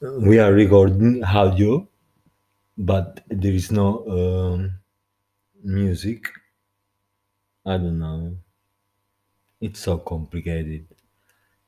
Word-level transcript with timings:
we 0.00 0.38
are 0.38 0.52
recording 0.52 1.24
audio, 1.24 1.88
but 2.76 3.20
there 3.28 3.52
is 3.52 3.72
no 3.72 4.06
um, 4.06 4.72
music. 5.64 6.28
I 7.66 7.78
don't 7.78 7.98
know. 7.98 8.36
It's 9.60 9.80
so 9.80 9.98
complicated. 9.98 10.86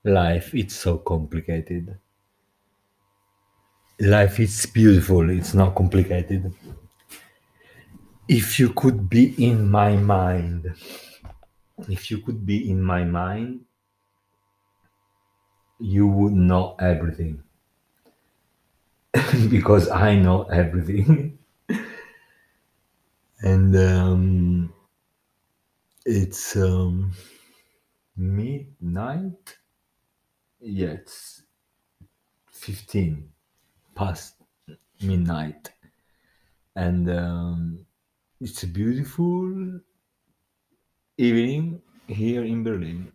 Life, 0.05 0.55
it's 0.55 0.77
so 0.77 0.99
complicated. 0.99 1.99
Life 3.99 4.39
is 4.39 4.65
beautiful. 4.67 5.29
It's 5.31 5.53
not 5.53 5.75
complicated. 5.75 6.55
If 8.29 8.61
you 8.61 8.69
could 8.71 9.11
be 9.11 9.35
in 9.45 9.69
my 9.69 9.97
mind, 9.97 10.73
if 11.89 12.11
you 12.13 12.19
could 12.19 12.47
be 12.47 12.71
in 12.71 12.81
my 12.81 13.03
mind, 13.03 13.63
you 15.81 16.07
would 16.07 16.33
know 16.33 16.77
everything. 16.79 17.43
because 19.51 19.89
I 19.89 20.15
know 20.17 20.45
everything. 20.45 21.39
and 23.43 23.77
um, 23.77 24.73
it's 26.07 26.57
um, 26.57 27.13
midnight. 28.17 29.57
Yeah, 30.61 30.91
it's 30.91 31.43
15 32.51 33.31
past 33.95 34.35
midnight. 35.03 35.71
And 36.77 37.11
um, 37.11 37.87
it's 38.41 38.63
a 38.63 38.67
beautiful 38.67 39.81
evening 41.19 41.83
here 42.09 42.45
in 42.45 42.65
Berlin. 42.65 43.13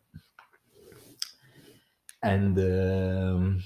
And 2.24 2.58
um, 2.60 3.64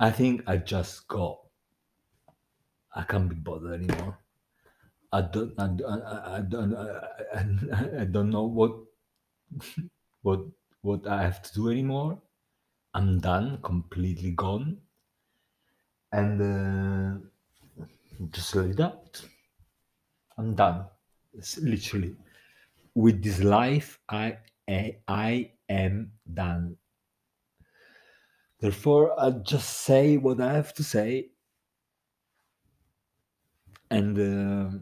I 0.00 0.10
think 0.10 0.42
I 0.46 0.56
just 0.58 1.08
got. 1.08 1.43
I 2.94 3.02
can't 3.02 3.28
be 3.28 3.34
bothered 3.34 3.82
anymore. 3.82 4.18
I 5.12 5.22
don't. 5.22 5.52
I, 5.58 5.66
I, 5.86 6.36
I 6.36 6.40
don't. 6.40 6.74
I, 6.74 8.00
I, 8.00 8.04
don't 8.04 8.30
know 8.30 8.44
what 8.44 8.72
what 10.22 10.40
what 10.82 11.06
I 11.06 11.22
have 11.22 11.42
to 11.42 11.54
do 11.54 11.70
anymore. 11.70 12.20
I'm 12.94 13.18
done, 13.18 13.58
completely 13.62 14.32
gone, 14.32 14.78
and 16.12 16.40
uh, 16.42 17.86
just 18.30 18.54
like 18.54 18.76
that, 18.76 19.22
I'm 20.38 20.54
done. 20.54 20.86
It's 21.32 21.58
literally 21.58 22.16
with 22.94 23.22
this 23.22 23.40
life. 23.42 23.98
I 24.08 24.38
I, 24.68 24.96
I 25.06 25.50
am 25.68 26.12
done. 26.32 26.76
Therefore, 28.60 29.18
I 29.20 29.30
just 29.30 29.68
say 29.84 30.16
what 30.16 30.40
I 30.40 30.52
have 30.54 30.72
to 30.74 30.82
say, 30.84 31.30
and 33.94 34.18
uh, 34.18 34.78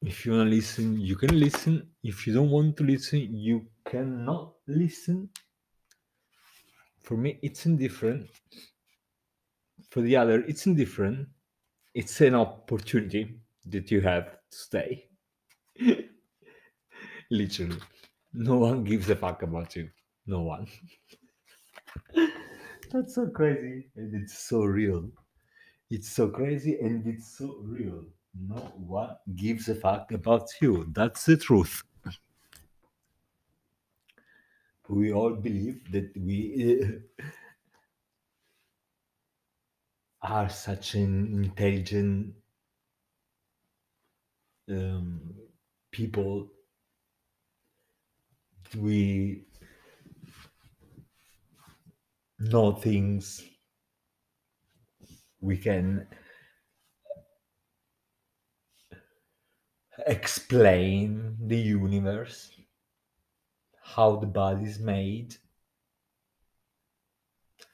if 0.00 0.24
you 0.24 0.32
wanna 0.32 0.48
listen, 0.48 0.98
you 0.98 1.16
can 1.16 1.38
listen. 1.38 1.86
If 2.02 2.26
you 2.26 2.32
don't 2.32 2.50
want 2.50 2.78
to 2.78 2.84
listen, 2.84 3.36
you 3.36 3.66
cannot 3.84 4.54
listen. 4.66 5.28
For 7.02 7.16
me, 7.16 7.38
it's 7.42 7.66
indifferent. 7.66 8.26
For 9.90 10.00
the 10.00 10.16
other, 10.16 10.42
it's 10.48 10.66
indifferent. 10.66 11.28
It's 11.94 12.20
an 12.22 12.34
opportunity 12.34 13.38
that 13.66 13.90
you 13.90 14.00
have 14.00 14.30
to 14.50 14.56
stay. 14.56 15.08
Literally. 17.30 17.76
No 18.32 18.56
one 18.56 18.82
gives 18.82 19.10
a 19.10 19.16
fuck 19.16 19.42
about 19.42 19.76
you. 19.76 19.90
No 20.26 20.40
one. 20.40 20.66
That's 22.90 23.14
so 23.14 23.26
crazy. 23.26 23.90
And 23.96 24.22
it's 24.22 24.38
so 24.38 24.64
real. 24.64 25.10
It's 25.92 26.08
so 26.08 26.28
crazy 26.28 26.80
and 26.80 27.06
it's 27.06 27.38
so 27.38 27.58
real. 27.60 28.06
No 28.34 28.56
one 28.78 29.14
gives 29.36 29.68
a 29.68 29.74
fuck 29.74 30.10
about 30.10 30.48
you. 30.60 30.86
That's 30.90 31.26
the 31.26 31.36
truth. 31.36 31.84
We 34.88 35.12
all 35.12 35.34
believe 35.34 35.90
that 35.90 36.16
we 36.16 36.80
uh, 36.84 37.22
are 40.22 40.48
such 40.48 40.94
an 40.94 41.44
intelligent 41.44 42.34
um, 44.68 45.34
people. 45.90 46.50
We 48.76 49.46
know 52.38 52.72
things. 52.72 53.51
We 55.42 55.56
can 55.58 56.06
explain 60.06 61.36
the 61.48 61.58
universe, 61.58 62.52
how 63.82 64.16
the 64.16 64.26
body 64.26 64.64
is 64.64 64.78
made, 64.78 65.34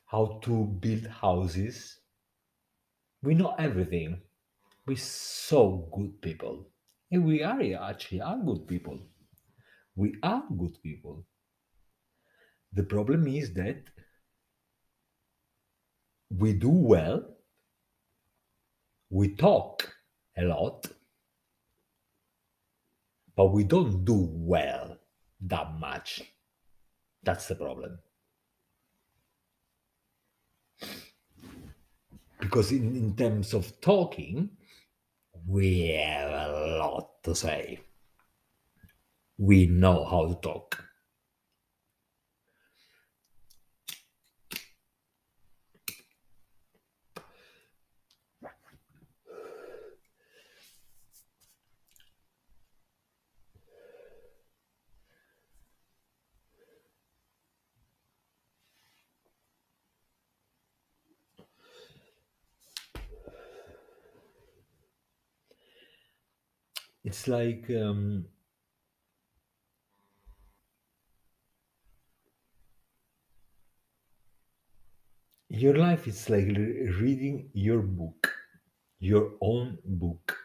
how 0.06 0.40
to 0.44 0.64
build 0.64 1.06
houses. 1.06 2.00
We 3.22 3.34
know 3.34 3.54
everything. 3.58 4.22
We're 4.86 4.96
so 4.96 5.90
good 5.94 6.22
people. 6.22 6.70
And 7.10 7.26
we 7.26 7.42
are 7.42 7.60
actually 7.82 8.22
are 8.22 8.38
good 8.38 8.66
people. 8.66 8.98
We 9.94 10.14
are 10.22 10.42
good 10.58 10.82
people. 10.82 11.26
The 12.72 12.84
problem 12.84 13.26
is 13.26 13.52
that 13.54 13.82
we 16.30 16.54
do 16.54 16.70
well, 16.70 17.24
we 19.10 19.34
talk 19.34 19.90
a 20.36 20.42
lot, 20.42 20.86
but 23.36 23.46
we 23.52 23.64
don't 23.64 24.04
do 24.04 24.28
well 24.32 24.96
that 25.40 25.72
much. 25.78 26.22
That's 27.22 27.48
the 27.48 27.54
problem. 27.54 27.98
Because 32.40 32.70
in, 32.70 32.94
in 32.94 33.16
terms 33.16 33.54
of 33.54 33.80
talking, 33.80 34.50
we 35.46 35.88
have 35.88 36.30
a 36.30 36.78
lot 36.78 37.22
to 37.24 37.34
say. 37.34 37.80
We 39.38 39.66
know 39.66 40.04
how 40.04 40.26
to 40.28 40.34
talk. 40.40 40.87
It's 67.08 67.26
like 67.26 67.70
um, 67.70 68.26
your 75.50 75.74
life 75.76 76.06
is 76.08 76.30
like 76.30 76.46
re- 76.46 76.88
reading 77.00 77.50
your 77.52 77.80
book, 77.82 78.32
your 79.00 79.32
own 79.40 79.78
book. 79.84 80.36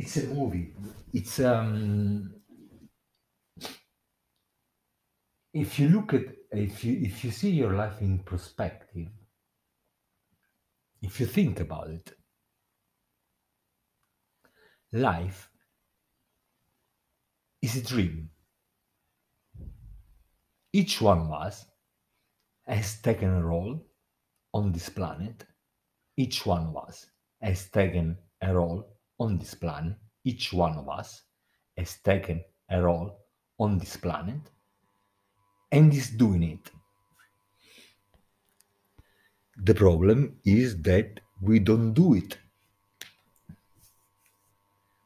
It's 0.00 0.16
a 0.16 0.28
movie. 0.28 0.72
It's 1.12 1.40
um, 1.40 2.34
if 5.52 5.78
you 5.78 5.90
look 5.90 6.14
at 6.14 6.22
if 6.52 6.82
you 6.82 6.98
if 7.02 7.22
you 7.22 7.30
see 7.30 7.50
your 7.50 7.74
life 7.74 8.00
in 8.00 8.20
perspective, 8.20 9.08
if 11.02 11.20
you 11.20 11.26
think 11.26 11.60
about 11.60 11.90
it, 11.90 12.14
life 14.90 15.50
is 17.60 17.76
a 17.76 17.82
dream. 17.82 18.30
Each 20.72 20.98
one 21.02 21.18
of 21.18 21.30
us 21.30 21.66
has 22.66 23.02
taken 23.02 23.28
a 23.28 23.44
role 23.44 23.84
on 24.54 24.72
this 24.72 24.88
planet. 24.88 25.44
Each 26.16 26.46
one 26.46 26.68
of 26.68 26.88
us 26.88 27.04
has 27.42 27.68
taken 27.68 28.16
a 28.40 28.54
role 28.54 28.96
on 29.20 29.38
this 29.38 29.54
planet. 29.54 29.94
Each 30.24 30.52
one 30.52 30.76
of 30.76 30.88
us 30.88 31.22
has 31.76 31.98
taken 32.02 32.42
a 32.70 32.82
role 32.82 33.18
on 33.58 33.78
this 33.78 33.96
planet 33.96 34.40
and 35.70 35.94
is 35.94 36.10
doing 36.10 36.42
it. 36.42 36.70
The 39.62 39.74
problem 39.74 40.36
is 40.44 40.80
that 40.82 41.20
we 41.40 41.58
don't 41.58 41.92
do 41.92 42.14
it. 42.14 42.38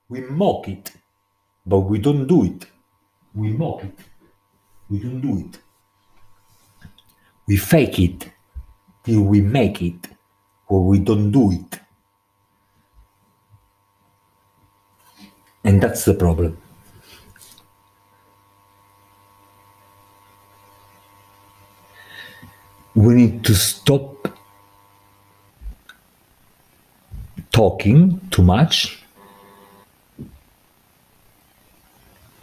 We 0.08 0.20
mock 0.20 0.68
it, 0.68 0.92
but 1.66 1.80
we 1.80 1.98
don't 1.98 2.26
do 2.26 2.44
it. 2.44 2.66
We 3.34 3.48
mock 3.52 3.82
it. 3.82 3.98
We 4.88 5.00
don't 5.00 5.20
do 5.20 5.38
it. 5.38 5.58
We 7.48 7.56
fake 7.56 7.98
it 7.98 8.30
till 9.04 9.22
we 9.22 9.40
make 9.40 9.82
it, 9.82 10.08
or 10.68 10.84
we 10.84 10.98
don't 11.00 11.30
do 11.30 11.50
it. 11.52 11.80
And 15.64 15.82
that's 15.82 16.04
the 16.04 16.14
problem. 16.14 16.58
We 22.94 23.14
need 23.14 23.44
to 23.44 23.54
stop 23.54 24.28
talking 27.50 28.20
too 28.30 28.42
much. 28.42 29.02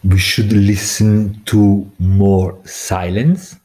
We 0.04 0.18
should 0.18 0.52
listen 0.52 1.42
to 1.46 1.90
more 2.00 2.58
silence. 2.66 3.56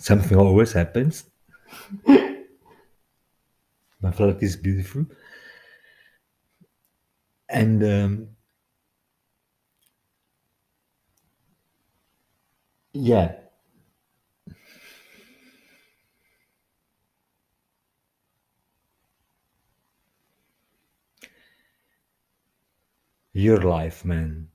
Something 0.00 0.36
always 0.36 0.72
happens. 0.72 1.24
My 4.02 4.10
flat 4.12 4.42
is 4.42 4.56
beautiful. 4.56 5.06
And 7.50 7.82
um, 7.84 8.28
yeah, 12.92 13.36
your 23.32 23.60
life, 23.60 24.04
man. 24.04 24.49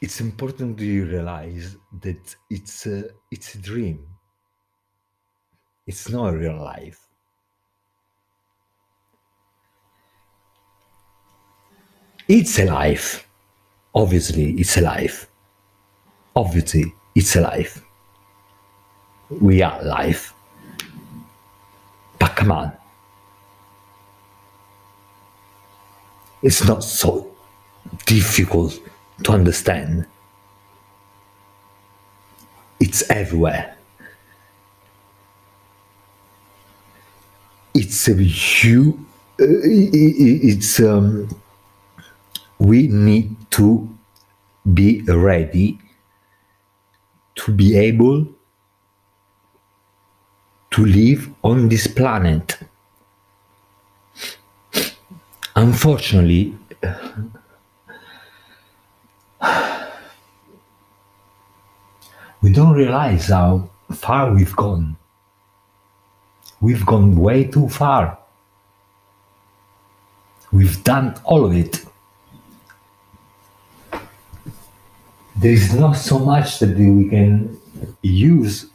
It's 0.00 0.20
important 0.20 0.78
you 0.78 1.06
realize 1.06 1.76
that 2.02 2.36
it's 2.50 2.86
a, 2.86 3.04
it's 3.30 3.54
a 3.54 3.58
dream. 3.58 4.06
It's 5.86 6.08
not 6.08 6.34
a 6.34 6.36
real 6.36 6.58
life. 6.58 7.00
It's 12.28 12.58
a 12.58 12.66
life. 12.66 13.26
Obviously, 13.94 14.52
it's 14.52 14.76
a 14.76 14.82
life. 14.82 15.28
Obviously, 16.34 16.92
it's 17.14 17.36
a 17.36 17.40
life. 17.40 17.82
We 19.30 19.62
are 19.62 19.82
life. 19.82 20.34
But 22.18 22.36
come 22.36 22.52
on. 22.52 22.72
It's 26.42 26.64
not 26.66 26.84
so 26.84 27.34
difficult 28.04 28.78
to 29.24 29.32
understand. 29.32 30.06
It's 32.80 33.08
everywhere. 33.10 33.76
It's 37.74 38.08
a 38.08 38.14
you. 38.14 39.06
Uh, 39.40 39.44
it's 39.64 40.80
um, 40.80 41.28
we 42.58 42.88
need 42.88 43.36
to 43.52 43.88
be 44.72 45.02
ready 45.02 45.78
to 47.36 47.52
be 47.52 47.76
able 47.76 48.26
to 50.70 50.84
live 50.84 51.30
on 51.44 51.68
this 51.68 51.86
planet. 51.86 52.58
Unfortunately, 55.54 56.54
we 62.46 62.52
don't 62.52 62.74
realize 62.74 63.26
how 63.26 63.68
far 63.90 64.32
we've 64.32 64.54
gone. 64.54 64.96
We've 66.60 66.86
gone 66.86 67.16
way 67.16 67.42
too 67.42 67.68
far. 67.68 68.20
We've 70.52 70.84
done 70.84 71.20
all 71.24 71.44
of 71.44 71.52
it. 71.56 71.84
There 75.40 75.50
is 75.50 75.74
not 75.74 75.94
so 75.94 76.20
much 76.20 76.60
that 76.60 76.76
we 76.78 77.08
can 77.08 77.58
use 78.02 78.66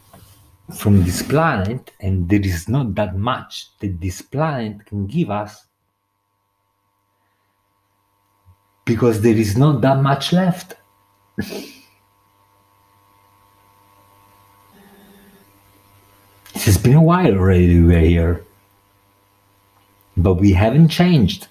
from 0.78 1.06
this 1.06 1.22
planet, 1.22 1.92
and 2.02 2.28
there 2.28 2.42
is 2.42 2.68
not 2.68 2.94
that 2.96 3.16
much 3.16 3.68
that 3.80 4.02
this 4.02 4.22
planet 4.22 4.86
can 4.86 5.08
give 5.08 5.32
us 5.32 5.66
because 8.84 9.22
there 9.22 9.38
is 9.38 9.56
not 9.56 9.80
that 9.80 10.02
much 10.02 10.34
left. 10.34 10.74
It 16.62 16.66
has 16.66 16.78
been 16.78 16.94
a 16.94 17.02
while 17.02 17.34
already 17.34 17.82
we're 17.82 18.00
here, 18.02 18.46
but 20.16 20.36
we 20.36 20.54
haven't 20.54 20.90
changed. 20.90 21.48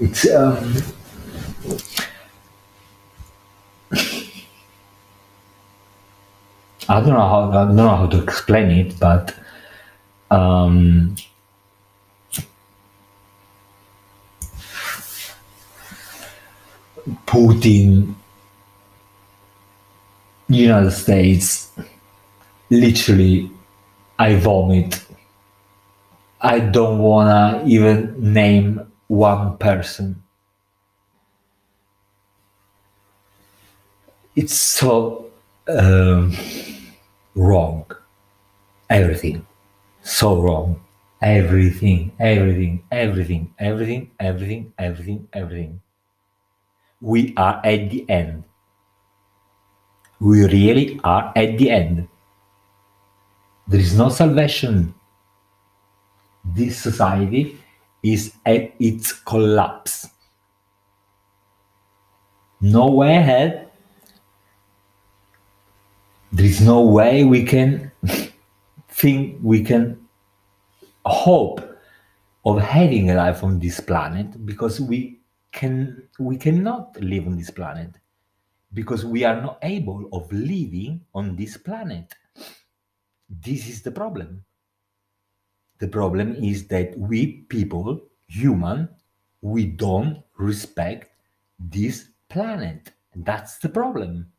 It's 0.00 0.26
um, 0.30 0.76
I 6.88 7.00
don't 7.00 7.08
know 7.08 7.16
how 7.16 7.50
I 7.50 7.64
don't 7.66 7.76
know 7.76 7.96
how 7.96 8.06
to 8.06 8.22
explain 8.22 8.70
it, 8.70 8.98
but 8.98 9.36
um, 10.30 11.16
Putin, 17.26 18.14
United 20.48 20.90
States, 20.90 21.70
literally, 22.70 23.50
I 24.18 24.36
vomit. 24.36 25.04
I 26.40 26.60
don't 26.60 26.98
wanna 26.98 27.62
even 27.66 28.14
name 28.32 28.90
one 29.08 29.56
person. 29.58 30.22
It's 34.36 34.54
so 34.54 35.30
um, 35.68 36.36
wrong. 37.34 37.86
Everything. 38.90 39.46
So 40.02 40.40
wrong. 40.40 40.80
Everything, 41.22 42.12
everything, 42.20 42.82
everything, 42.90 43.54
everything, 43.58 44.10
everything, 44.20 44.72
everything, 44.78 45.28
everything. 45.32 45.80
We 47.00 47.34
are 47.36 47.60
at 47.64 47.90
the 47.90 48.08
end. 48.08 48.44
We 50.20 50.44
really 50.46 51.00
are 51.04 51.32
at 51.36 51.58
the 51.58 51.70
end. 51.70 52.08
There 53.68 53.80
is 53.80 53.96
no 53.96 54.08
salvation. 54.08 54.94
This 56.44 56.78
society 56.78 57.58
is 58.02 58.34
at 58.44 58.72
its 58.78 59.12
collapse. 59.12 60.08
No 62.60 62.88
way 62.90 63.16
ahead. 63.16 63.68
There 66.32 66.46
is 66.46 66.60
no 66.60 66.82
way 66.82 67.24
we 67.24 67.44
can 67.44 67.90
think 68.88 69.38
we 69.42 69.62
can 69.62 70.04
hope 71.06 71.60
of 72.44 72.60
having 72.60 73.10
a 73.10 73.14
life 73.14 73.42
on 73.42 73.58
this 73.58 73.80
planet 73.80 74.44
because 74.44 74.80
we 74.80 75.18
can 75.54 76.08
we 76.18 76.36
cannot 76.36 77.00
live 77.00 77.26
on 77.26 77.36
this 77.38 77.50
planet 77.50 77.90
because 78.74 79.04
we 79.06 79.22
are 79.24 79.40
not 79.40 79.58
able 79.62 80.08
of 80.12 80.30
living 80.32 81.00
on 81.14 81.36
this 81.36 81.56
planet. 81.56 82.12
This 83.30 83.68
is 83.68 83.82
the 83.82 83.92
problem. 83.92 84.44
The 85.78 85.88
problem 85.88 86.34
is 86.34 86.66
that 86.68 86.98
we 86.98 87.46
people 87.48 88.00
human 88.26 88.88
we 89.42 89.66
don't 89.66 90.22
respect 90.38 91.12
this 91.58 92.08
planet. 92.28 92.90
That's 93.14 93.58
the 93.58 93.68
problem. 93.68 94.32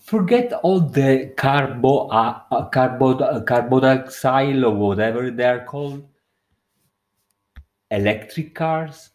Forget 0.00 0.52
all 0.64 0.80
the 0.80 1.34
carbo 1.36 2.08
uh, 2.08 2.40
uh, 2.50 2.68
carbo 2.70 3.18
uh, 3.18 3.42
carbon 3.42 3.82
dioxide 3.82 4.64
or 4.64 4.74
whatever 4.74 5.30
they 5.30 5.44
are 5.44 5.64
called 5.64 6.09
electric 7.90 8.54
cars, 8.54 9.10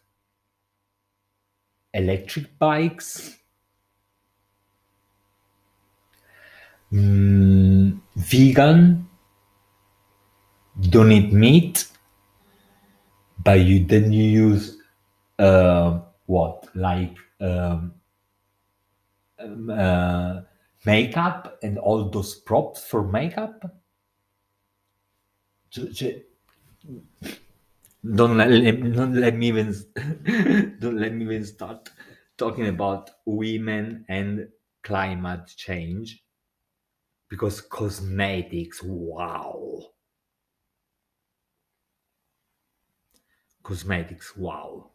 electric 1.94 2.58
bikes, 2.58 3.38
mm, 6.92 7.98
vegan, 8.16 9.08
don't 10.80 11.12
eat 11.12 11.32
meat, 11.32 11.88
but 13.42 13.60
you 13.60 13.84
then 13.84 14.12
you 14.12 14.24
use 14.24 14.78
uh, 15.38 16.00
what? 16.26 16.68
Like 16.74 17.16
um, 17.40 17.94
um, 19.38 19.70
uh, 19.70 20.40
makeup 20.84 21.58
and 21.62 21.78
all 21.78 22.08
those 22.10 22.34
props 22.34 22.84
for 22.84 23.02
makeup. 23.02 23.64
Don't 28.02 28.36
let, 28.38 28.48
don't 28.94 29.14
let 29.14 29.34
me 29.36 29.48
even 29.48 29.74
don't 30.80 30.96
let 30.98 31.12
me 31.12 31.24
even 31.24 31.44
start 31.44 31.90
talking 32.38 32.68
about 32.68 33.10
women 33.26 34.06
and 34.08 34.48
climate 34.82 35.46
change. 35.56 36.24
Because 37.28 37.60
cosmetics 37.60 38.82
wow. 38.82 39.92
Cosmetics 43.62 44.34
wow. 44.34 44.92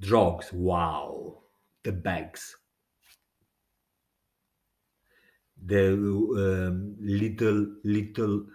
Drugs 0.00 0.52
wow. 0.52 1.44
The 1.84 1.92
bags. 1.92 2.56
The 5.62 5.92
um, 5.94 6.96
little 6.98 7.76
little 7.84 8.46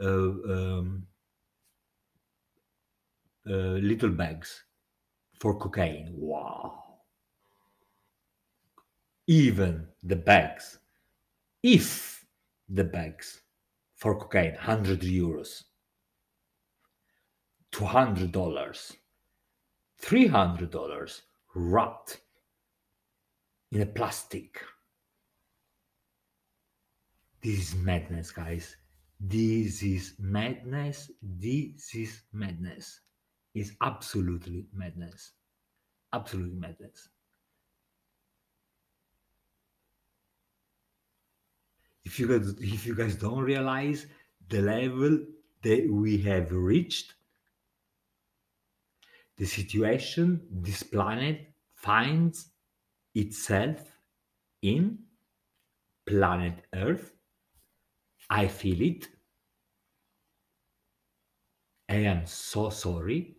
uh, 0.00 0.32
um, 0.54 1.06
Uh, 3.48 3.80
little 3.80 4.10
bags 4.10 4.64
for 5.40 5.58
cocaine. 5.58 6.12
Wow. 6.14 6.84
Even 9.26 9.86
the 10.02 10.16
bags 10.16 10.78
if 11.62 12.26
the 12.68 12.84
bags 12.84 13.40
for 13.96 14.18
cocaine 14.18 14.52
100 14.52 15.00
euros 15.00 15.64
200 17.72 18.30
dollars 18.32 18.92
300 19.98 20.70
dollars 20.70 21.22
wrapped 21.54 22.20
in 23.72 23.80
a 23.80 23.86
plastic. 23.86 24.62
This 27.42 27.70
is 27.70 27.74
madness 27.76 28.30
guys. 28.30 28.76
This 29.18 29.82
is 29.82 30.14
madness. 30.18 31.10
This 31.22 31.94
is 31.94 32.22
madness 32.32 33.00
is 33.54 33.76
absolutely 33.82 34.68
madness. 34.72 35.32
Absolutely 36.12 36.56
madness. 36.56 37.10
If 42.04 42.18
you 42.18 42.26
guys 42.26 42.48
if 42.60 42.86
you 42.86 42.94
guys 42.96 43.14
don't 43.14 43.44
realize 43.44 44.06
the 44.48 44.60
level 44.62 45.24
that 45.62 45.88
we 45.88 46.18
have 46.22 46.50
reached 46.50 47.14
the 49.36 49.46
situation 49.46 50.46
this 50.50 50.82
planet 50.82 51.54
finds 51.74 52.50
itself 53.14 53.98
in 54.62 54.98
planet 56.06 56.66
earth 56.74 57.14
i 58.30 58.48
feel 58.48 58.80
it. 58.80 59.08
I 61.90 61.96
am 61.96 62.24
so 62.24 62.70
sorry 62.70 63.37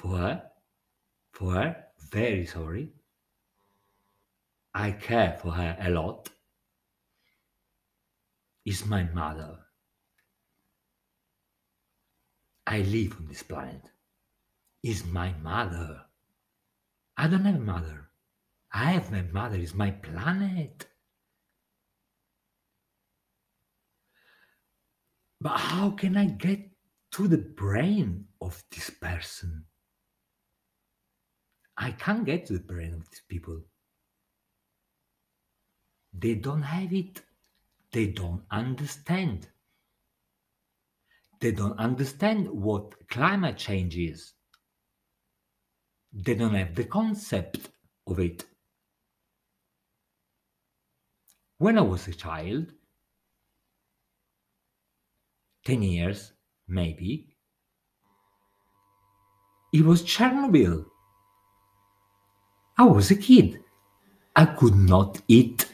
for 0.00 0.16
her 1.52 1.80
very 2.10 2.46
sorry. 2.46 2.90
I 4.74 4.92
care 4.92 5.38
for 5.40 5.52
her 5.52 5.76
a 5.80 5.90
lot. 5.90 6.28
Is 8.64 8.86
my 8.86 9.04
mother. 9.04 9.58
I 12.66 12.82
live 12.82 13.16
on 13.18 13.26
this 13.26 13.42
planet. 13.42 13.82
Is 14.82 15.04
my 15.04 15.34
mother. 15.42 16.02
I 17.16 17.26
don't 17.26 17.44
have 17.44 17.56
a 17.56 17.58
mother. 17.58 18.10
I 18.72 18.92
have 18.92 19.10
my 19.10 19.22
mother. 19.22 19.56
Is 19.58 19.74
my 19.74 19.90
planet. 19.90 20.86
But 25.40 25.56
how 25.56 25.90
can 25.90 26.16
i 26.18 26.26
get 26.26 26.70
to 27.12 27.26
the 27.26 27.38
brain 27.38 28.26
of 28.42 28.62
this 28.70 28.90
person 28.90 29.64
i 31.80 31.90
can't 31.92 32.26
get 32.26 32.46
to 32.46 32.52
the 32.52 32.66
brain 32.72 32.92
of 32.92 33.08
these 33.10 33.22
people. 33.28 33.58
They 36.12 36.34
don't 36.34 36.62
have 36.62 36.92
it. 36.92 37.22
They 37.92 38.08
don't 38.08 38.42
understand. 38.50 39.48
They 41.40 41.52
don't 41.52 41.78
understand 41.78 42.50
what 42.50 43.08
climate 43.08 43.56
change 43.56 43.96
is. 43.96 44.34
They 46.12 46.34
don't 46.34 46.54
have 46.54 46.74
the 46.74 46.84
concept 46.84 47.70
of 48.06 48.20
it. 48.20 48.44
When 51.58 51.78
i 51.78 51.82
was 51.82 52.08
a 52.08 52.12
child 52.12 52.72
10 55.66 55.82
years 55.82 56.32
maybe 56.66 57.36
it 59.74 59.84
was 59.84 60.02
chernobyl 60.02 60.89
i 62.80 62.82
was 62.82 63.10
a 63.10 63.18
kid 63.28 63.48
i 64.42 64.44
could 64.58 64.76
not 64.92 65.20
eat 65.28 65.66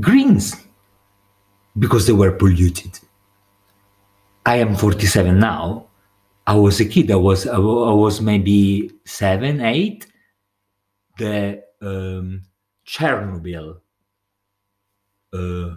greens 0.00 0.56
because 1.78 2.06
they 2.06 2.12
were 2.12 2.32
polluted. 2.32 2.98
I 4.44 4.56
am 4.56 4.74
47 4.76 5.38
now. 5.38 5.86
I 6.46 6.54
was 6.56 6.80
a 6.80 6.84
kid. 6.84 7.10
I 7.10 7.16
was 7.16 7.46
I 7.46 7.58
was 7.58 8.20
maybe 8.20 8.90
seven, 9.04 9.60
eight. 9.60 10.06
The 11.18 11.62
um, 11.82 12.42
Chernobyl, 12.86 13.80
uh, 15.34 15.76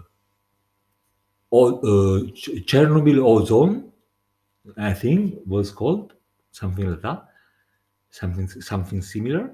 uh, 1.52 2.20
Ch- 2.34 2.64
Chernobyl 2.66 3.18
ozone, 3.24 3.92
I 4.76 4.94
think 4.94 5.40
was 5.46 5.70
called 5.70 6.14
something 6.50 6.90
like 6.90 7.02
that, 7.02 7.28
something 8.14 8.48
something 8.48 9.02
similar. 9.02 9.44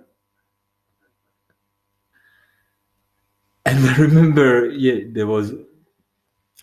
And 3.64 3.79
I 3.88 3.97
remember, 3.97 4.67
yeah, 4.69 5.07
there 5.12 5.26
was 5.26 5.52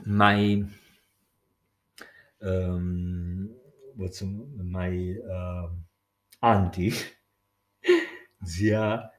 my 0.05 0.63
um, 2.41 3.49
what's 3.95 4.21
my 4.21 5.15
um, 5.31 5.83
auntie, 6.43 6.93
Zia, 8.45 9.11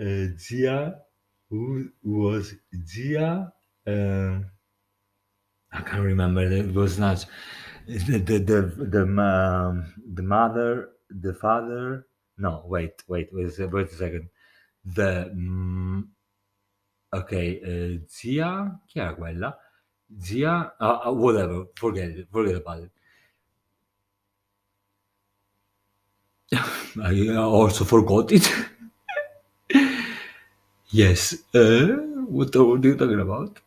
uh, 0.00 0.26
Zia, 0.38 0.96
who 1.50 1.88
was 2.02 2.54
Zia. 2.86 3.52
um 3.86 4.46
I 5.72 5.80
can't 5.82 6.02
remember. 6.04 6.42
It 6.42 6.72
was 6.74 6.98
not 6.98 7.26
the 7.86 8.18
the 8.18 8.38
the 8.38 8.60
the, 8.94 9.02
um, 9.22 9.94
the 10.14 10.22
mother, 10.22 10.90
the 11.10 11.34
father. 11.34 12.06
No, 12.36 12.62
wait, 12.66 13.02
wait, 13.08 13.30
wait, 13.32 13.58
a 13.58 13.68
wait 13.68 13.86
a 13.88 13.94
second. 13.94 14.28
The 14.84 15.30
mm, 15.34 16.08
ok, 17.12 17.32
eh, 17.62 18.00
zia, 18.08 18.80
chi 18.88 18.98
era 19.00 19.14
quella? 19.14 19.56
Zia, 20.20 20.74
ah, 20.80 21.00
ah, 21.04 21.10
whatever, 21.12 21.66
forget 21.76 22.10
it, 22.10 22.28
forget 22.30 22.56
about 22.56 22.80
it. 22.84 22.92
I 27.02 27.34
also 27.36 27.84
forgot 27.84 28.32
it. 28.32 28.48
yes. 30.90 31.34
Uh, 31.54 31.96
what 32.28 32.54
are 32.56 32.76
you 32.78 32.96
talking 32.96 33.20
about? 33.20 33.58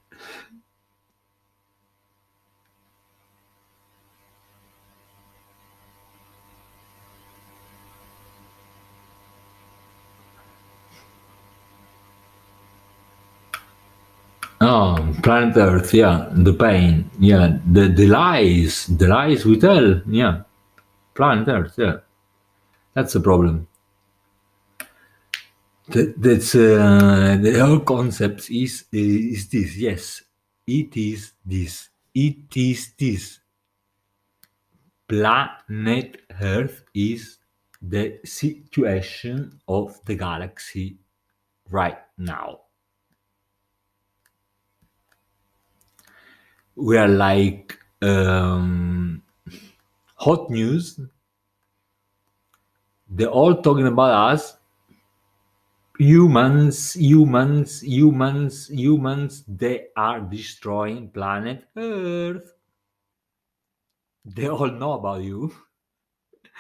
Oh, 14.68 15.16
planet 15.22 15.56
Earth, 15.58 15.94
yeah, 15.94 16.28
the 16.32 16.54
pain, 16.54 17.12
yeah, 17.20 17.60
the 17.72 17.88
the 17.88 18.08
lies, 18.08 18.88
the 18.88 19.08
lies 19.08 19.46
we 19.46 19.60
tell, 19.60 20.02
yeah, 20.08 20.42
planet 21.14 21.48
Earth, 21.48 21.76
yeah, 21.78 21.98
that's 22.96 23.14
the 23.14 23.20
problem. 23.20 23.68
That, 25.90 26.16
that's 26.20 26.56
uh, 26.56 27.38
the 27.40 27.60
whole 27.60 27.82
concept 27.82 28.50
is 28.50 28.86
is 28.92 29.50
this. 29.50 29.78
Yes, 29.78 30.24
it 30.66 30.98
is 30.98 31.34
this. 31.46 31.90
It 32.16 32.58
is 32.58 32.94
this. 32.98 33.40
planet 35.08 36.22
Earth 36.42 36.84
is 36.96 37.38
the 37.82 38.20
situation 38.24 39.60
of 39.68 40.04
the 40.06 40.16
galaxy 40.16 40.98
right 41.70 42.00
now. 42.18 42.65
We 46.76 46.98
are 46.98 47.08
like 47.08 47.80
um, 48.02 49.22
hot 50.16 50.50
news. 50.50 51.00
They're 53.10 53.28
all 53.28 53.62
talking 53.62 53.88
about 53.88 54.34
us. 54.34 54.58
Humans, 55.98 56.96
humans, 56.96 57.82
humans, 57.82 58.68
humans, 58.70 59.46
they 59.48 59.88
are 59.96 60.20
destroying 60.20 61.10
planet 61.10 61.64
Earth. 61.78 62.52
They 64.26 64.50
all 64.50 64.72
know 64.72 64.94
about 64.94 65.24
you. 65.24 65.54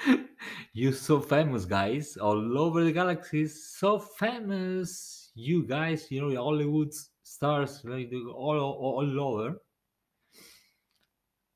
You're 0.74 0.94
so 0.94 1.20
famous, 1.20 1.66
guys, 1.66 2.16
all 2.16 2.58
over 2.58 2.86
the 2.86 2.94
galaxy. 2.94 3.48
So 3.48 4.00
famous. 4.00 5.32
You 5.36 5.64
guys, 5.64 6.10
you 6.10 6.22
know, 6.22 6.42
Hollywood 6.42 6.94
stars, 7.24 7.82
like 7.84 8.10
all, 8.34 8.58
all, 8.58 9.00
all 9.00 9.20
over. 9.20 9.58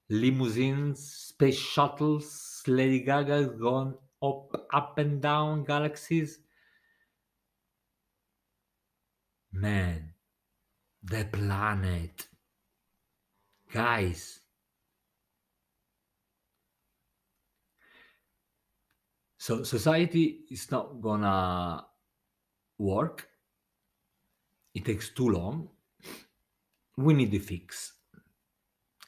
Limousines, 0.10 1.08
space 1.08 1.58
shuttles, 1.58 2.64
Lady 2.68 3.02
Gaga 3.02 3.46
gone 3.60 3.96
up, 4.22 4.68
up 4.74 4.98
and 4.98 5.22
down 5.22 5.64
galaxies. 5.64 6.40
Man, 9.52 10.14
the 11.04 11.26
planet. 11.26 12.28
Guys, 13.72 14.40
so 19.38 19.64
society 19.64 20.46
is 20.52 20.70
not 20.70 21.02
gonna 21.02 21.86
work 22.78 23.30
it 24.74 24.86
takes 24.86 25.10
too 25.10 25.30
long 25.30 25.70
we 26.98 27.14
need 27.14 27.34
a 27.34 27.40
fix 27.40 27.99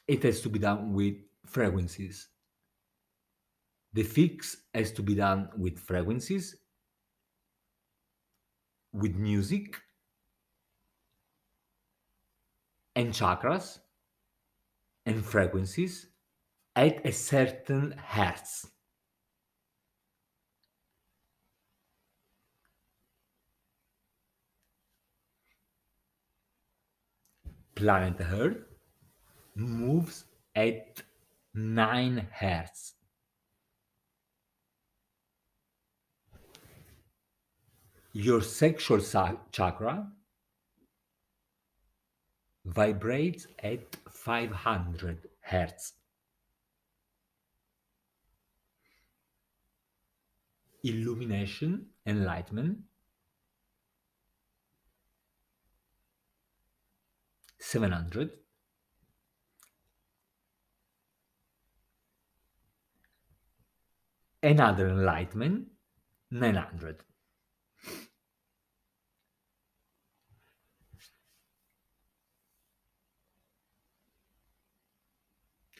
it 0.06 0.22
has 0.22 0.40
to 0.42 0.48
be 0.48 0.58
done 0.58 0.92
with 0.92 1.14
frequencies. 1.46 2.28
The 3.92 4.02
fix 4.02 4.56
has 4.74 4.92
to 4.92 5.02
be 5.02 5.14
done 5.14 5.50
with 5.56 5.78
frequencies 5.78 6.56
with 8.92 9.16
music 9.16 9.80
and 12.94 13.12
chakras 13.12 13.78
and 15.06 15.24
frequencies 15.24 16.08
at 16.76 17.04
a 17.06 17.12
certain 17.12 17.92
hertz. 17.92 18.68
Planet 27.74 28.20
Earth 28.20 28.71
moves 29.54 30.24
at 30.54 31.02
9 31.54 32.28
hertz. 32.32 32.94
Your 38.12 38.42
sexual 38.42 39.00
chakra 39.50 40.12
vibrates 42.64 43.46
at 43.62 43.96
500 44.10 45.28
hertz. 45.40 45.94
Illumination, 50.84 51.86
enlightenment, 52.06 52.78
700 57.58 58.41
another 64.42 64.88
enlightenment? 64.88 65.68
900 66.30 67.04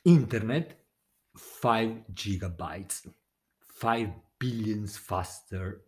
internet 0.05 0.79
5 1.37 2.05
gigabytes. 2.15 3.07
5 3.61 4.09
billions 4.39 4.97
faster 4.97 5.83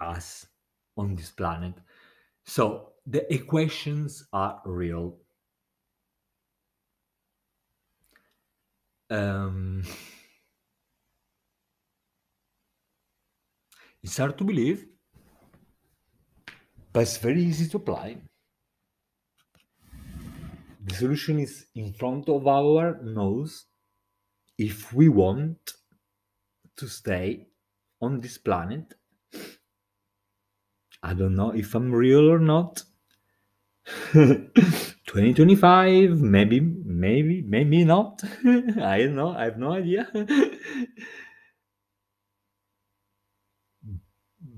us 0.00 0.46
on 0.96 1.14
this 1.14 1.30
planet. 1.30 1.74
So 2.44 2.92
the 3.06 3.32
equations 3.32 4.26
are 4.32 4.60
real. 4.64 5.18
Um, 9.10 9.84
it's 14.02 14.18
hard 14.18 14.36
to 14.38 14.44
believe, 14.44 14.86
but 16.92 17.00
it's 17.00 17.16
very 17.18 17.42
easy 17.42 17.68
to 17.68 17.76
apply. 17.76 18.16
The 20.84 20.94
solution 20.94 21.38
is 21.38 21.66
in 21.74 21.92
front 21.92 22.28
of 22.28 22.46
our 22.46 23.00
nose 23.02 23.66
if 24.58 24.92
we 24.92 25.08
want 25.08 25.74
to 26.76 26.88
stay 26.88 27.46
on 28.00 28.20
this 28.20 28.38
planet. 28.38 28.94
I 31.02 31.14
don't 31.14 31.36
know 31.36 31.50
if 31.50 31.74
I'm 31.74 31.92
real 31.92 32.30
or 32.30 32.38
not. 32.38 32.82
2025 35.12 36.20
maybe 36.20 36.60
maybe 36.60 37.42
maybe 37.42 37.84
not 37.84 38.22
i 38.80 38.98
don't 38.98 39.16
know 39.16 39.30
i 39.36 39.44
have 39.44 39.58
no 39.58 39.72
idea 39.72 40.08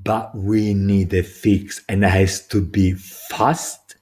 but 0.05 0.35
we 0.37 0.75
need 0.75 1.13
a 1.15 1.23
fix 1.23 1.83
and 1.89 2.05
it 2.05 2.11
has 2.11 2.47
to 2.49 2.61
be 2.61 2.93
fast 2.93 3.97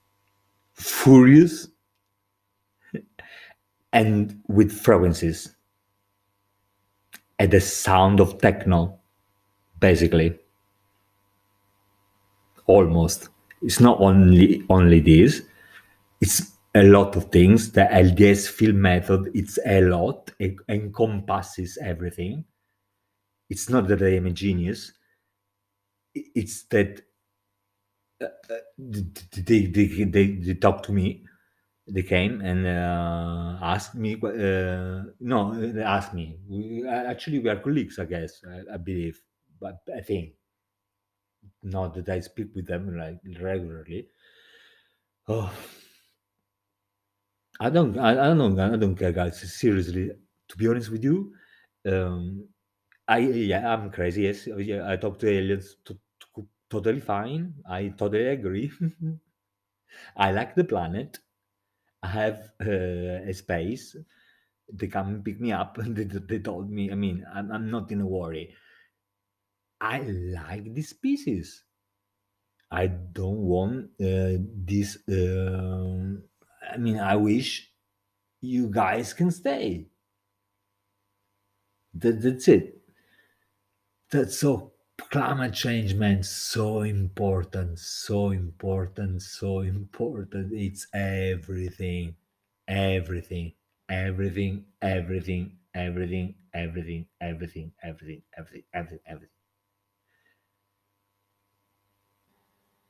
furious 0.74 1.68
and 3.92 4.40
with 4.48 4.72
frequencies. 4.72 5.54
At 7.38 7.52
the 7.52 7.60
sound 7.60 8.20
of 8.20 8.38
techno 8.40 8.98
basically. 9.78 10.38
Almost. 12.66 13.28
It's 13.62 13.80
not 13.80 14.00
only 14.00 14.64
only 14.68 15.00
this. 15.00 15.42
It's 16.20 16.52
a 16.74 16.82
lot 16.82 17.16
of 17.16 17.30
things. 17.30 17.72
The 17.72 17.82
lds 17.82 18.48
film 18.48 18.80
method 18.80 19.30
it's 19.34 19.58
a 19.66 19.82
lot. 19.82 20.30
It 20.38 20.56
encompasses 20.68 21.78
everything. 21.80 22.44
It's 23.50 23.68
not 23.68 23.86
that 23.88 24.02
i 24.02 24.16
am 24.16 24.26
a 24.26 24.30
genius 24.30 24.92
it's 26.14 26.64
that 26.64 27.02
uh, 28.20 28.26
uh 28.50 28.56
they, 28.78 29.66
they, 29.66 29.86
they, 30.04 30.26
they 30.36 30.54
talked 30.54 30.84
to 30.84 30.92
me 30.92 31.24
they 31.88 32.02
came 32.02 32.40
and 32.40 32.66
uh, 32.66 33.58
asked 33.60 33.94
me 33.94 34.14
uh, 34.14 35.02
no 35.20 35.54
they 35.54 35.82
asked 35.82 36.14
me 36.14 36.38
we, 36.48 36.86
actually 36.86 37.38
we 37.40 37.48
are 37.48 37.56
colleagues 37.56 37.98
i 37.98 38.04
guess 38.04 38.40
I, 38.48 38.74
I 38.74 38.76
believe 38.76 39.20
but 39.60 39.78
i 39.96 40.00
think 40.00 40.34
not 41.62 41.94
that 41.94 42.08
I 42.08 42.20
speak 42.20 42.54
with 42.54 42.66
them 42.66 42.96
like 42.96 43.18
regularly. 43.40 44.08
Oh, 45.28 45.52
I 47.60 47.70
don't, 47.70 47.98
I, 47.98 48.10
I 48.10 48.34
don't 48.34 48.56
know, 48.56 48.72
I 48.72 48.76
don't 48.76 48.96
care, 48.96 49.12
guys. 49.12 49.40
Seriously, 49.54 50.10
to 50.48 50.56
be 50.56 50.68
honest 50.68 50.90
with 50.90 51.04
you, 51.04 51.32
um, 51.86 52.48
I 53.14 53.18
yeah, 53.18 53.72
I'm 53.72 53.90
crazy. 53.90 54.22
Yes, 54.22 54.48
I 54.48 54.96
talk 54.96 55.18
to 55.20 55.28
aliens. 55.28 55.76
To, 55.84 55.94
to, 56.34 56.48
totally 56.70 57.00
fine. 57.00 57.54
I 57.68 57.88
totally 57.88 58.26
agree. 58.28 58.72
I 60.16 60.32
like 60.32 60.54
the 60.54 60.64
planet. 60.64 61.18
I 62.02 62.08
have 62.08 62.52
uh, 62.60 63.28
a 63.30 63.32
space. 63.34 63.96
They 64.72 64.88
come 64.88 65.08
and 65.08 65.24
pick 65.24 65.40
me 65.40 65.52
up. 65.52 65.78
they, 65.86 66.04
they 66.04 66.38
told 66.40 66.70
me. 66.70 66.90
I 66.92 66.94
mean, 66.96 67.24
I'm, 67.32 67.52
I'm 67.52 67.70
not 67.70 67.90
in 67.92 68.00
a 68.02 68.06
worry. 68.06 68.54
I 69.82 70.00
like 70.00 70.72
this 70.74 70.88
species. 70.88 71.64
I 72.72 72.86
don't 72.88 73.42
want 73.42 73.90
uh, 74.00 74.38
this. 74.66 74.96
Uh, 75.08 76.16
I 76.72 76.76
mean, 76.78 76.98
I 76.98 77.16
wish 77.16 77.70
you 78.40 78.68
guys 78.70 79.14
can 79.14 79.30
stay. 79.32 79.88
That, 81.94 82.20
that's 82.22 82.48
it. 82.48 82.81
That's 84.12 84.38
so 84.38 84.74
climate 85.10 85.54
change, 85.54 85.94
man. 85.94 86.22
So 86.22 86.82
important, 86.82 87.78
so 87.80 88.30
important, 88.30 89.22
so 89.22 89.60
important. 89.60 90.52
It's 90.52 90.86
everything, 90.94 92.14
everything, 92.68 93.54
everything, 93.88 94.66
everything, 94.80 95.56
everything, 95.74 96.34
everything, 96.54 97.06
everything, 97.22 97.72
everything, 97.82 98.22
everything, 98.32 98.62
everything, 98.72 99.00
everything. 99.06 99.28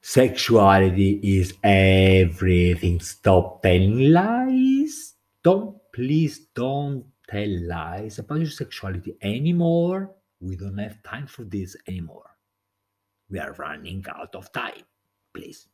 Sexuality 0.02 1.20
is 1.22 1.54
everything. 1.62 3.00
Stop 3.00 3.62
telling 3.62 4.10
lies. 4.12 5.14
Don't, 5.42 5.76
please 5.92 6.40
don't 6.54 7.04
tell 7.28 7.48
lies 7.68 8.18
about 8.18 8.40
your 8.40 8.50
sexuality 8.50 9.16
anymore. 9.22 10.14
We 10.42 10.56
don't 10.56 10.78
have 10.78 11.02
time 11.04 11.28
for 11.28 11.44
this 11.44 11.76
anymore. 11.86 12.28
We 13.30 13.38
are 13.38 13.52
running 13.52 14.04
out 14.12 14.34
of 14.34 14.52
time. 14.52 14.82
Please. 15.32 15.68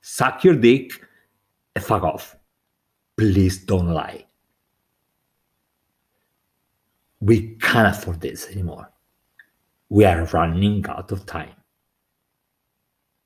Suck 0.00 0.42
your 0.42 0.56
dick 0.56 0.92
and 1.76 1.84
fuck 1.84 2.02
off. 2.02 2.34
Please 3.16 3.58
don't 3.58 3.92
lie. 3.92 4.24
We 7.20 7.56
can't 7.56 7.94
afford 7.94 8.22
this 8.22 8.48
anymore. 8.48 8.90
We 9.90 10.04
are 10.06 10.24
running 10.24 10.86
out 10.88 11.12
of 11.12 11.26
time. 11.26 11.54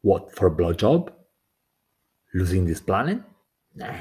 What, 0.00 0.34
for 0.34 0.50
blowjob? 0.50 1.12
Losing 2.34 2.66
this 2.66 2.80
planet? 2.80 3.22
Nah. 3.76 3.94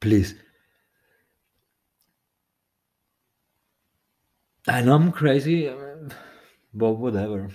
Please. 0.00 0.34
I 4.68 4.82
know 4.82 4.94
I'm 4.94 5.12
crazy, 5.12 5.68
but 6.74 6.92
whatever. 6.92 7.50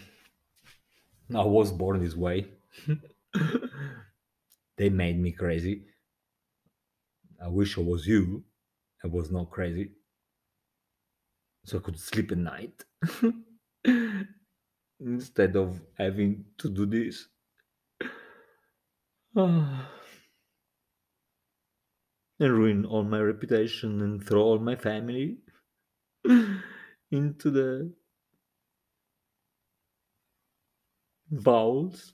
I 1.33 1.43
was 1.43 1.71
born 1.71 2.01
this 2.01 2.15
way. 2.15 2.47
they 4.77 4.89
made 4.89 5.19
me 5.19 5.31
crazy. 5.31 5.85
I 7.41 7.47
wish 7.47 7.77
I 7.77 7.81
was 7.81 8.07
you. 8.07 8.43
I 9.03 9.07
was 9.07 9.31
not 9.31 9.51
crazy. 9.51 9.93
So 11.65 11.77
I 11.77 11.81
could 11.81 11.99
sleep 11.99 12.31
at 12.31 12.37
night 12.37 12.85
instead 14.99 15.55
of 15.55 15.81
having 15.97 16.45
to 16.57 16.69
do 16.69 16.85
this. 16.85 17.27
and 19.35 19.87
ruin 22.39 22.85
all 22.85 23.03
my 23.03 23.19
reputation 23.19 24.01
and 24.01 24.25
throw 24.25 24.41
all 24.41 24.59
my 24.59 24.75
family 24.75 25.37
into 27.11 27.49
the 27.51 27.91
bowls 31.29 32.13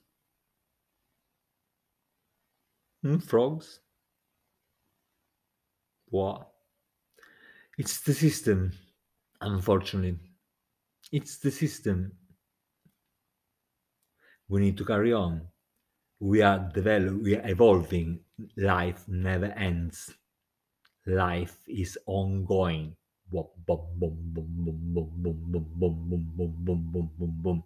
and 3.03 3.21
hmm, 3.21 3.27
frogs. 3.27 3.79
Wow. 6.09 6.47
It's 7.77 8.01
the 8.01 8.13
system, 8.13 8.71
unfortunately. 9.41 10.19
It's 11.11 11.37
the 11.37 11.51
system. 11.51 12.13
We 14.47 14.61
need 14.61 14.77
to 14.77 14.85
carry 14.85 15.11
on. 15.11 15.47
We 16.19 16.41
are 16.41 16.69
developing, 16.73 17.23
we 17.23 17.35
are 17.35 17.47
evolving. 17.49 18.19
Life 18.57 19.03
never 19.07 19.47
ends. 19.47 20.13
Life 21.05 21.57
is 21.67 21.97
ongoing. 22.05 22.95
Boom, 23.33 23.47
boom, 23.67 23.83
boom, 23.99 24.15
boom, 24.33 24.47
boom, 24.63 24.83
boom, 24.93 25.09
boom, 25.21 25.95
boom, 26.09 26.23
boom, 26.37 26.55
boom, 26.65 26.81
boom, 26.93 27.11
boom, 27.19 27.33
boom. 27.43 27.63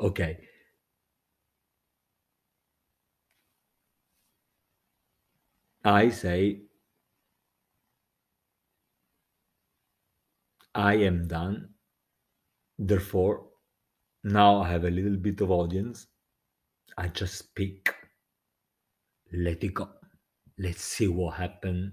Okay. 0.00 0.38
I 5.86 6.10
say 6.10 6.66
I 10.76 10.94
am 10.98 11.26
done. 11.26 11.74
Therefore, 12.78 13.50
now 14.24 14.62
I 14.62 14.70
have 14.70 14.84
a 14.84 14.90
little 14.90 15.16
bit 15.16 15.40
of 15.42 15.50
audience. 15.50 16.06
I 16.98 17.08
just 17.08 17.38
speak. 17.38 17.90
Let 19.36 19.62
it 19.62 19.74
go. 19.74 19.90
Let's 20.58 20.82
see 20.82 21.08
what 21.08 21.34
happens. 21.34 21.92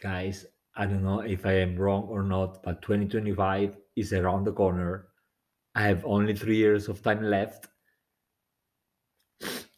Guys, 0.00 0.46
I 0.74 0.86
don't 0.86 1.04
know 1.04 1.20
if 1.20 1.46
I 1.46 1.52
am 1.52 1.76
wrong 1.76 2.02
or 2.08 2.22
not, 2.22 2.62
but 2.62 2.82
2025 2.82 3.76
is 3.94 4.12
around 4.12 4.44
the 4.44 4.52
corner. 4.52 5.08
I 5.74 5.82
have 5.82 6.04
only 6.04 6.34
three 6.34 6.56
years 6.56 6.88
of 6.88 7.02
time 7.02 7.22
left. 7.22 7.68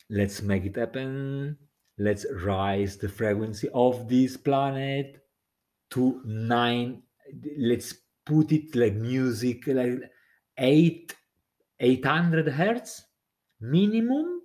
Let's 0.09 0.40
make 0.40 0.64
it 0.64 0.77
happen. 0.77 1.59
Let's 1.98 2.24
rise 2.44 2.96
the 2.96 3.09
frequency 3.09 3.68
of 3.74 4.09
this 4.09 4.37
planet 4.37 5.22
to 5.90 6.22
nine. 6.24 7.03
Let's 7.59 7.94
put 8.24 8.53
it 8.53 8.74
like 8.74 8.94
music, 8.94 9.66
like 9.66 10.01
eight, 10.57 11.14
800 11.81 12.48
hertz 12.48 13.05
minimum, 13.61 14.38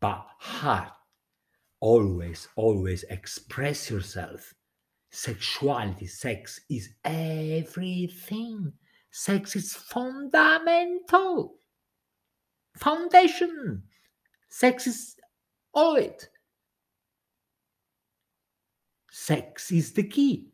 but 0.00 0.26
hard. 0.38 0.90
Always, 1.80 2.48
always 2.56 3.04
express 3.04 3.90
yourself. 3.90 4.54
Sexuality, 5.10 6.06
sex 6.06 6.60
is 6.68 6.90
everything. 7.04 8.72
Sex 9.10 9.56
is 9.56 9.72
fundamental. 9.72 11.54
Foundation. 12.76 13.82
Sex 14.48 14.86
is 14.86 15.16
all 15.72 15.96
it. 15.96 16.28
Sex 19.10 19.70
is 19.72 19.92
the 19.92 20.04
key. 20.04 20.48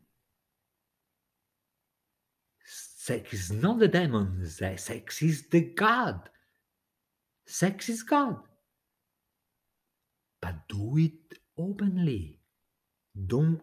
Sex 2.65 3.33
is 3.33 3.51
not 3.51 3.79
the 3.79 3.87
demon. 3.87 4.45
Sex 4.47 5.21
is 5.21 5.47
the 5.49 5.61
God. 5.61 6.29
Sex 7.45 7.89
is 7.89 8.01
God. 8.01 8.37
But 10.45 10.67
do 10.67 10.95
it 10.99 11.39
openly. 11.57 12.37
Don't 13.25 13.59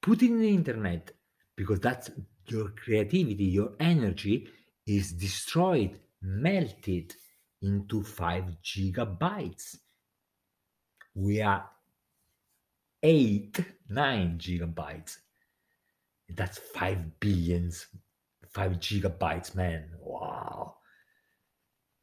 put 0.00 0.22
it 0.22 0.30
in 0.30 0.40
the 0.40 0.48
internet 0.48 1.10
because 1.54 1.80
that's 1.80 2.10
your 2.46 2.70
creativity, 2.70 3.44
your 3.44 3.72
energy 3.78 4.48
is 4.86 5.12
destroyed, 5.12 6.00
melted 6.22 7.14
into 7.60 8.02
five 8.02 8.44
gigabytes. 8.64 9.76
We 11.14 11.42
are 11.42 11.68
eight, 13.02 13.62
nine 13.90 14.38
gigabytes. 14.38 15.18
That's 16.30 16.56
five 16.56 17.20
billions, 17.20 17.86
five 18.48 18.80
gigabytes, 18.80 19.54
man. 19.54 19.90
Wow. 20.00 20.76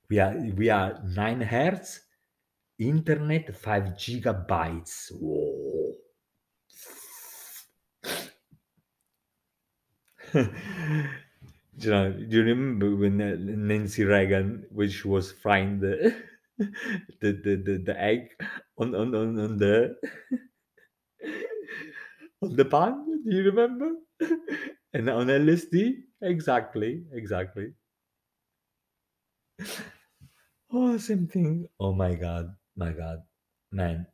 We 0.07 0.19
are 0.19 0.35
we 0.55 0.69
are 0.69 1.01
nine 1.03 1.41
hertz, 1.41 2.01
internet 2.79 3.55
five 3.55 3.93
gigabytes. 3.95 5.11
Whoa. 5.13 5.93
do 11.77 12.27
you 12.29 12.43
remember 12.43 12.95
when 12.95 13.21
uh, 13.21 13.35
Nancy 13.39 14.03
Reagan, 14.03 14.65
which 14.71 15.05
was 15.05 15.31
frying 15.31 15.79
the 15.79 16.15
the, 16.57 17.31
the, 17.31 17.55
the, 17.65 17.83
the 17.85 18.01
egg 18.01 18.29
on, 18.77 18.95
on, 18.95 19.13
on, 19.15 19.39
on 19.39 19.57
the 19.57 19.95
on 22.41 22.55
the 22.55 22.65
pan? 22.65 23.23
Do 23.25 23.35
you 23.35 23.43
remember? 23.43 23.91
and 24.93 25.09
on 25.09 25.29
LSD? 25.29 26.03
Exactly, 26.21 27.05
exactly. 27.11 27.73
Oh, 30.69 30.97
same 30.97 31.27
thing. 31.27 31.67
Oh 31.79 31.91
my 31.91 32.13
god, 32.13 32.55
my 32.75 32.91
god, 32.91 33.23
man. 33.71 34.07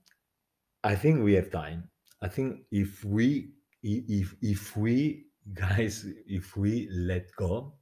I 0.84 0.96
think 0.96 1.24
we 1.24 1.34
have 1.34 1.52
time. 1.52 1.90
I 2.22 2.28
think 2.28 2.62
if 2.72 3.04
we 3.04 3.54
if 3.84 4.36
if 4.42 4.78
we 4.78 5.26
guys 5.54 6.06
if 6.28 6.56
we 6.56 6.88
let 6.92 7.26
go 7.36 7.74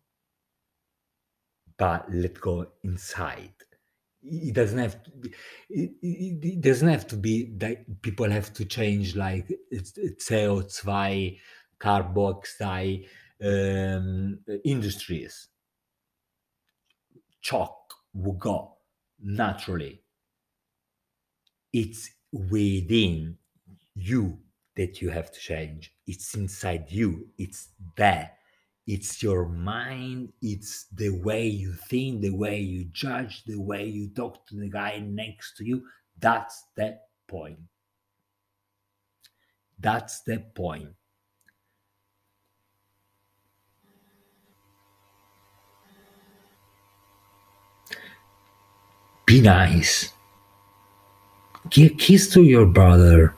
but 1.77 2.05
let 2.11 2.39
go 2.39 2.65
inside 2.83 3.53
it 4.21 4.53
doesn't 4.53 4.79
have 4.79 5.01
to 5.03 5.11
be, 5.11 5.29
it, 5.69 5.91
it, 6.01 6.45
it 6.45 6.61
doesn't 6.61 6.89
have 6.89 7.07
to 7.07 7.15
be 7.15 7.53
that 7.57 8.01
people 8.01 8.29
have 8.29 8.53
to 8.53 8.65
change 8.65 9.15
like 9.15 9.47
CO2 9.71 11.37
carboxy 11.79 13.07
um, 13.41 14.39
industries 14.65 15.47
chalk 17.41 17.93
will 18.13 18.33
go 18.33 18.75
naturally 19.21 20.01
it's 21.73 22.09
within 22.31 23.37
you 23.95 24.39
that 24.75 25.01
you 25.01 25.09
have 25.09 25.31
to 25.31 25.39
change. 25.39 25.93
It's 26.07 26.33
inside 26.35 26.91
you. 26.91 27.27
It's 27.37 27.69
there. 27.97 28.31
it's 28.87 29.21
your 29.21 29.47
mind, 29.47 30.33
it's 30.41 30.85
the 30.95 31.09
way 31.09 31.47
you 31.47 31.73
think, 31.73 32.21
the 32.21 32.31
way 32.31 32.59
you 32.59 32.85
judge, 32.85 33.43
the 33.45 33.59
way 33.59 33.85
you 33.85 34.09
talk 34.09 34.47
to 34.47 34.55
the 34.55 34.67
guy 34.67 34.97
next 34.99 35.57
to 35.57 35.63
you. 35.63 35.83
That's 36.19 36.65
the 36.75 36.97
point. 37.27 37.59
That's 39.79 40.21
the 40.23 40.39
point. 40.39 40.89
Be 49.27 49.41
nice. 49.41 50.11
Give 51.69 51.91
a 51.91 51.95
kiss 51.95 52.33
to 52.33 52.43
your 52.43 52.65
brother. 52.65 53.35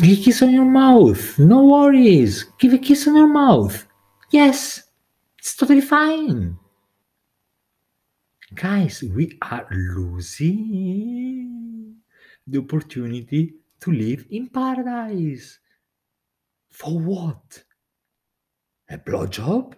Give 0.00 0.18
a 0.18 0.22
kiss 0.22 0.42
on 0.42 0.52
your 0.52 0.64
mouth. 0.64 1.38
No 1.38 1.64
worries. 1.64 2.44
Give 2.58 2.72
a 2.72 2.78
kiss 2.78 3.06
on 3.06 3.14
your 3.16 3.28
mouth. 3.28 3.86
Yes, 4.30 4.82
it's 5.38 5.54
totally 5.54 5.80
fine. 5.80 6.58
Guys, 8.54 9.02
we 9.02 9.38
are 9.42 9.66
losing 9.70 10.74
the 12.46 12.58
opportunity 12.58 13.54
to 13.80 13.92
live 13.92 14.26
in 14.30 14.48
paradise. 14.48 15.58
For 16.70 16.98
what? 16.98 17.64
A 18.90 18.98
blowjob? 18.98 19.74